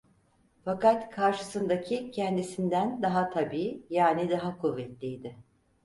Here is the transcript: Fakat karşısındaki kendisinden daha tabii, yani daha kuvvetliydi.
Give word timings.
Fakat 0.65 1.09
karşısındaki 1.09 2.11
kendisinden 2.11 3.01
daha 3.01 3.29
tabii, 3.29 3.83
yani 3.89 4.29
daha 4.29 4.57
kuvvetliydi. 4.57 5.35